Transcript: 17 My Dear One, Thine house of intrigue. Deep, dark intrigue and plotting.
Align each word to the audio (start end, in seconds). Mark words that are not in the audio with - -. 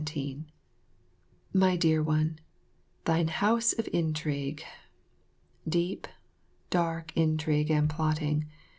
17 0.01 0.45
My 1.53 1.75
Dear 1.77 2.01
One, 2.01 2.39
Thine 3.05 3.27
house 3.27 3.71
of 3.73 3.87
intrigue. 3.93 4.63
Deep, 5.69 6.07
dark 6.71 7.15
intrigue 7.15 7.69
and 7.69 7.87
plotting. 7.87 8.47